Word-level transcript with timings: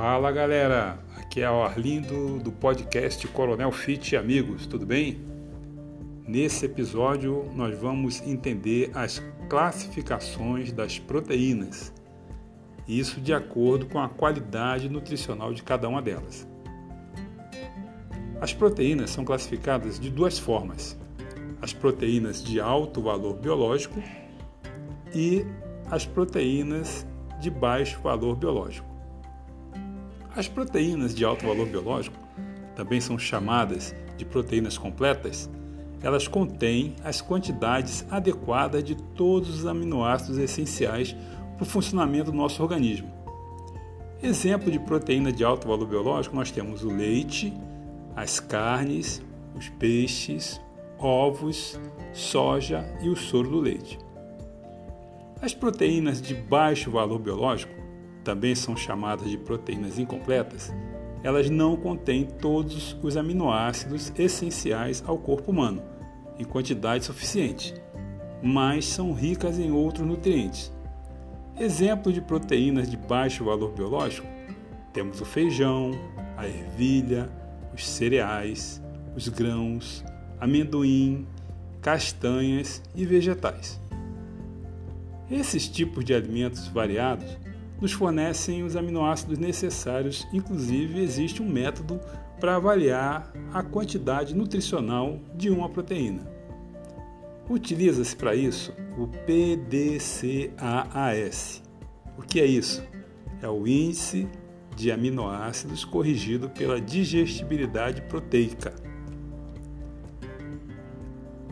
Fala 0.00 0.30
galera, 0.30 0.96
aqui 1.16 1.40
é 1.40 1.50
o 1.50 1.60
Arlindo 1.60 2.38
do 2.38 2.52
podcast 2.52 3.26
Coronel 3.26 3.72
Fit 3.72 4.14
Amigos, 4.14 4.64
tudo 4.64 4.86
bem? 4.86 5.18
Nesse 6.24 6.66
episódio 6.66 7.50
nós 7.56 7.76
vamos 7.76 8.20
entender 8.20 8.92
as 8.94 9.20
classificações 9.48 10.70
das 10.70 11.00
proteínas, 11.00 11.92
isso 12.86 13.20
de 13.20 13.34
acordo 13.34 13.86
com 13.86 13.98
a 13.98 14.08
qualidade 14.08 14.88
nutricional 14.88 15.52
de 15.52 15.64
cada 15.64 15.88
uma 15.88 16.00
delas. 16.00 16.46
As 18.40 18.54
proteínas 18.54 19.10
são 19.10 19.24
classificadas 19.24 19.98
de 19.98 20.10
duas 20.10 20.38
formas: 20.38 20.96
as 21.60 21.72
proteínas 21.72 22.40
de 22.40 22.60
alto 22.60 23.02
valor 23.02 23.34
biológico 23.34 24.00
e 25.12 25.44
as 25.90 26.06
proteínas 26.06 27.04
de 27.40 27.50
baixo 27.50 28.00
valor 28.00 28.36
biológico. 28.36 28.87
As 30.38 30.46
proteínas 30.46 31.16
de 31.16 31.24
alto 31.24 31.44
valor 31.44 31.66
biológico, 31.66 32.16
também 32.76 33.00
são 33.00 33.18
chamadas 33.18 33.92
de 34.16 34.24
proteínas 34.24 34.78
completas, 34.78 35.50
elas 36.00 36.28
contêm 36.28 36.94
as 37.02 37.20
quantidades 37.20 38.06
adequadas 38.08 38.84
de 38.84 38.94
todos 38.94 39.48
os 39.48 39.66
aminoácidos 39.66 40.38
essenciais 40.38 41.16
para 41.56 41.64
o 41.64 41.66
funcionamento 41.66 42.30
do 42.30 42.36
nosso 42.36 42.62
organismo. 42.62 43.10
Exemplo 44.22 44.70
de 44.70 44.78
proteína 44.78 45.32
de 45.32 45.42
alto 45.42 45.66
valor 45.66 45.88
biológico, 45.88 46.36
nós 46.36 46.52
temos 46.52 46.84
o 46.84 46.88
leite, 46.88 47.52
as 48.14 48.38
carnes, 48.38 49.20
os 49.56 49.68
peixes, 49.70 50.60
ovos, 51.00 51.80
soja 52.12 52.88
e 53.02 53.08
o 53.08 53.16
soro 53.16 53.50
do 53.50 53.58
leite. 53.58 53.98
As 55.42 55.52
proteínas 55.52 56.22
de 56.22 56.32
baixo 56.32 56.92
valor 56.92 57.18
biológico, 57.18 57.77
também 58.28 58.54
são 58.54 58.76
chamadas 58.76 59.30
de 59.30 59.38
proteínas 59.38 59.98
incompletas, 59.98 60.70
elas 61.22 61.48
não 61.48 61.78
contêm 61.78 62.26
todos 62.26 62.94
os 63.02 63.16
aminoácidos 63.16 64.12
essenciais 64.18 65.02
ao 65.06 65.16
corpo 65.16 65.50
humano, 65.50 65.82
em 66.38 66.44
quantidade 66.44 67.06
suficiente, 67.06 67.72
mas 68.42 68.84
são 68.84 69.14
ricas 69.14 69.58
em 69.58 69.72
outros 69.72 70.06
nutrientes. 70.06 70.70
Exemplo 71.58 72.12
de 72.12 72.20
proteínas 72.20 72.90
de 72.90 72.98
baixo 72.98 73.46
valor 73.46 73.72
biológico: 73.72 74.28
temos 74.92 75.22
o 75.22 75.24
feijão, 75.24 75.92
a 76.36 76.46
ervilha, 76.46 77.30
os 77.72 77.88
cereais, 77.88 78.82
os 79.16 79.26
grãos, 79.26 80.04
amendoim, 80.38 81.26
castanhas 81.80 82.82
e 82.94 83.06
vegetais. 83.06 83.80
Esses 85.30 85.66
tipos 85.66 86.04
de 86.04 86.12
alimentos 86.12 86.68
variados 86.68 87.47
nos 87.80 87.92
fornecem 87.92 88.62
os 88.62 88.76
aminoácidos 88.76 89.38
necessários, 89.38 90.26
inclusive 90.32 91.00
existe 91.00 91.42
um 91.42 91.48
método 91.48 92.00
para 92.40 92.56
avaliar 92.56 93.32
a 93.52 93.62
quantidade 93.62 94.34
nutricional 94.34 95.18
de 95.34 95.50
uma 95.50 95.68
proteína. 95.68 96.26
Utiliza-se 97.48 98.14
para 98.14 98.34
isso 98.34 98.74
o 98.96 99.06
PDCAAS. 99.06 100.52
O 102.16 102.22
que 102.22 102.40
é 102.40 102.46
isso? 102.46 102.84
É 103.40 103.48
o 103.48 103.66
índice 103.66 104.28
de 104.76 104.92
aminoácidos 104.92 105.84
corrigido 105.84 106.50
pela 106.50 106.80
digestibilidade 106.80 108.02
proteica. 108.02 108.74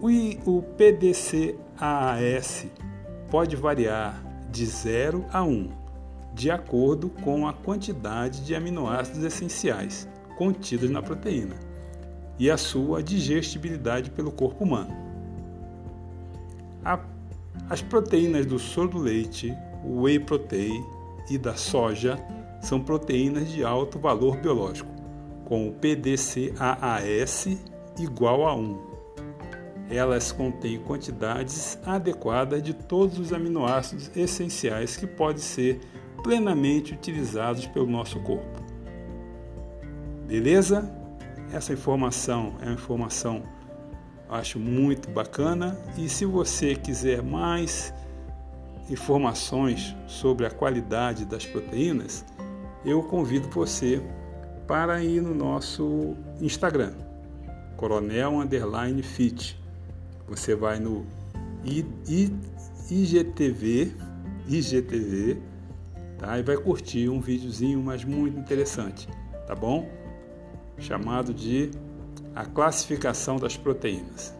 O 0.00 0.62
PDCAAS 0.62 2.66
pode 3.30 3.56
variar 3.56 4.22
de 4.50 4.64
0 4.64 5.26
a 5.32 5.42
1, 5.42 5.70
de 6.34 6.50
acordo 6.50 7.08
com 7.08 7.46
a 7.46 7.52
quantidade 7.52 8.44
de 8.44 8.54
aminoácidos 8.54 9.24
essenciais 9.24 10.08
contidos 10.36 10.90
na 10.90 11.02
proteína 11.02 11.56
e 12.38 12.50
a 12.50 12.56
sua 12.56 13.02
digestibilidade 13.02 14.10
pelo 14.10 14.30
corpo 14.30 14.64
humano. 14.64 14.94
As 17.68 17.82
proteínas 17.82 18.46
do 18.46 18.58
soro 18.58 18.88
do 18.88 18.98
leite, 18.98 19.52
whey 19.84 20.18
protein 20.18 20.84
e 21.28 21.36
da 21.36 21.54
soja 21.54 22.16
são 22.62 22.80
proteínas 22.80 23.50
de 23.50 23.64
alto 23.64 23.98
valor 23.98 24.36
biológico, 24.36 24.90
com 25.44 25.68
o 25.68 25.72
PDCAAS 25.72 27.48
igual 27.98 28.46
a 28.46 28.54
1 28.54 28.88
elas 29.90 30.30
contêm 30.30 30.78
quantidades 30.78 31.78
adequadas 31.84 32.62
de 32.62 32.74
todos 32.74 33.18
os 33.18 33.32
aminoácidos 33.32 34.10
essenciais 34.14 34.96
que 34.96 35.06
podem 35.06 35.42
ser 35.42 35.80
plenamente 36.22 36.94
utilizados 36.94 37.66
pelo 37.66 37.86
nosso 37.86 38.20
corpo. 38.20 38.62
Beleza? 40.26 40.90
Essa 41.52 41.72
informação 41.72 42.54
é 42.60 42.66
uma 42.66 42.74
informação 42.74 43.42
acho 44.28 44.58
muito 44.58 45.08
bacana 45.10 45.78
e 45.96 46.08
se 46.08 46.26
você 46.26 46.74
quiser 46.74 47.22
mais 47.22 47.94
informações 48.90 49.96
sobre 50.06 50.44
a 50.44 50.50
qualidade 50.50 51.24
das 51.24 51.46
proteínas, 51.46 52.24
eu 52.84 53.02
convido 53.02 53.48
você 53.48 54.02
para 54.66 55.02
ir 55.02 55.22
no 55.22 55.34
nosso 55.34 56.14
Instagram, 56.42 56.92
Coronel 57.76 58.38
Underline 58.38 59.02
Fit 59.02 59.58
você 60.28 60.54
vai 60.54 60.78
no 60.78 61.06
IGTV, 62.90 63.92
IGTV, 64.46 65.38
tá? 66.18 66.38
E 66.38 66.42
vai 66.42 66.56
curtir 66.56 67.08
um 67.08 67.20
videozinho, 67.20 67.82
mas 67.82 68.04
muito 68.04 68.38
interessante, 68.38 69.08
tá 69.46 69.54
bom? 69.54 69.88
Chamado 70.78 71.32
de 71.32 71.70
a 72.34 72.44
classificação 72.44 73.36
das 73.36 73.56
proteínas. 73.56 74.34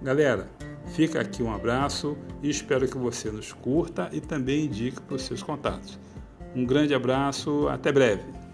Galera, 0.00 0.48
fica 0.94 1.20
aqui 1.20 1.42
um 1.42 1.52
abraço 1.52 2.16
e 2.42 2.48
espero 2.48 2.86
que 2.86 2.96
você 2.96 3.30
nos 3.30 3.52
curta 3.52 4.08
e 4.12 4.20
também 4.20 4.66
indique 4.66 5.00
para 5.00 5.16
os 5.16 5.22
seus 5.22 5.42
contatos. 5.42 5.98
Um 6.54 6.64
grande 6.64 6.94
abraço, 6.94 7.68
até 7.68 7.92
breve. 7.92 8.45